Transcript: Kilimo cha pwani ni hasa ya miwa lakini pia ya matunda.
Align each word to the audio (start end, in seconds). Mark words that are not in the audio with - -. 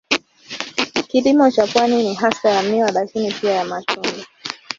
Kilimo 1.07 1.51
cha 1.51 1.67
pwani 1.67 2.03
ni 2.03 2.13
hasa 2.13 2.49
ya 2.49 2.61
miwa 2.63 2.91
lakini 2.91 3.31
pia 3.33 3.51
ya 3.51 3.65
matunda. 3.65 4.25